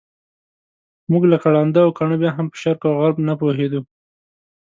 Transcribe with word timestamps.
موږ 1.11 1.23
لکه 1.31 1.47
ړانده 1.53 1.81
او 1.85 1.91
کاڼه 1.97 2.15
بیا 2.21 2.31
هم 2.33 2.45
په 2.51 2.57
شرق 2.61 2.81
او 2.89 2.95
غرب 2.99 3.17
نه 3.27 3.33
پوهېدو. 3.39 3.81